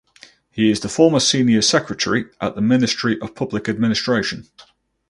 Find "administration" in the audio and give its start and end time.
3.69-4.47